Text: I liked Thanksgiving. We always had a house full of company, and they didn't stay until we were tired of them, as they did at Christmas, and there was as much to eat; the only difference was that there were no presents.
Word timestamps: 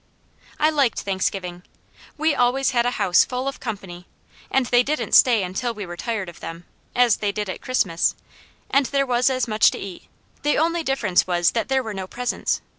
I 0.59 0.71
liked 0.71 1.01
Thanksgiving. 1.01 1.61
We 2.17 2.33
always 2.33 2.71
had 2.71 2.87
a 2.87 2.97
house 2.97 3.23
full 3.23 3.47
of 3.47 3.59
company, 3.59 4.07
and 4.49 4.65
they 4.65 4.81
didn't 4.81 5.11
stay 5.11 5.43
until 5.43 5.75
we 5.75 5.85
were 5.85 5.95
tired 5.95 6.27
of 6.27 6.39
them, 6.39 6.65
as 6.95 7.17
they 7.17 7.31
did 7.31 7.47
at 7.51 7.61
Christmas, 7.61 8.15
and 8.71 8.87
there 8.87 9.05
was 9.05 9.29
as 9.29 9.47
much 9.47 9.69
to 9.69 9.77
eat; 9.77 10.05
the 10.41 10.57
only 10.57 10.81
difference 10.81 11.27
was 11.27 11.51
that 11.51 11.67
there 11.67 11.83
were 11.83 11.93
no 11.93 12.07
presents. 12.07 12.61